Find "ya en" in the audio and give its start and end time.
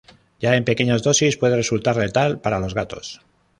0.39-0.63